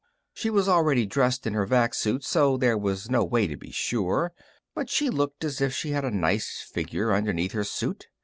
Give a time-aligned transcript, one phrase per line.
[0.33, 3.69] She was already dressed in her vac suit, so there was no way to be
[3.69, 4.33] sure,
[4.73, 8.07] but she looked as if she had a nice figure underneath the suit.